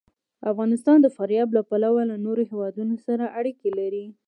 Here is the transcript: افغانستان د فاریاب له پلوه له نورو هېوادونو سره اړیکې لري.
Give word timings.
افغانستان 0.51 0.97
د 1.01 1.07
فاریاب 1.15 1.49
له 1.57 1.61
پلوه 1.69 2.01
له 2.11 2.15
نورو 2.25 2.43
هېوادونو 2.51 2.95
سره 3.07 3.23
اړیکې 3.39 3.69
لري. 3.79 4.05